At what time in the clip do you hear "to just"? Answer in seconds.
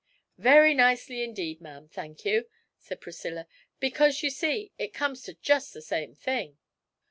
5.21-5.75